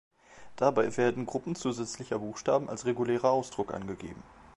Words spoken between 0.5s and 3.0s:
Dabei werden Gruppen zusätzlicher Buchstaben als